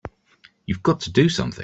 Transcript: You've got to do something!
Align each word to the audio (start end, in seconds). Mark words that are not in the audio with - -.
You've 0.65 0.81
got 0.83 0.99
to 1.01 1.11
do 1.11 1.29
something! 1.29 1.59